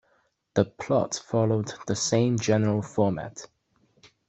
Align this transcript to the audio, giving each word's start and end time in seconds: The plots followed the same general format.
The 0.55 0.65
plots 0.65 1.19
followed 1.19 1.73
the 1.85 1.95
same 1.95 2.39
general 2.39 2.81
format. 2.81 3.45